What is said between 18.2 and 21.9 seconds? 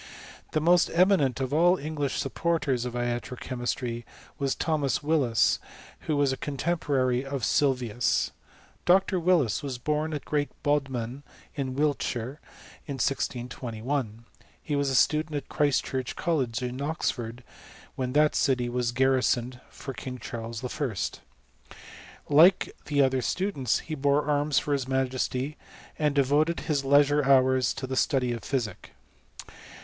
city was garrisoned for King Charies I.